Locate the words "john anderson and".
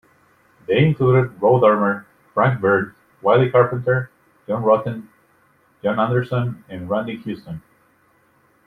5.83-6.89